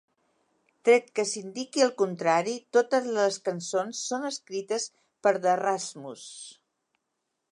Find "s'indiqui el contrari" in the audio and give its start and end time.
1.31-2.55